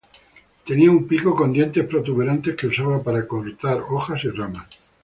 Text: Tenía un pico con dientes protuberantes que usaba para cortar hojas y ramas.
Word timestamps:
Tenía 0.65 0.89
un 0.89 1.07
pico 1.07 1.35
con 1.35 1.53
dientes 1.53 1.85
protuberantes 1.85 2.55
que 2.55 2.65
usaba 2.65 3.03
para 3.03 3.27
cortar 3.27 3.81
hojas 3.87 4.23
y 4.23 4.29
ramas. 4.29 4.65